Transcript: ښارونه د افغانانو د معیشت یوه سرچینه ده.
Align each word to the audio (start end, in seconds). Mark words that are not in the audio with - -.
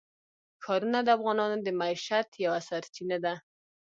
ښارونه 0.63 0.99
د 1.03 1.07
افغانانو 1.17 1.57
د 1.61 1.67
معیشت 1.79 2.29
یوه 2.45 2.59
سرچینه 2.69 3.17
ده. 3.25 3.33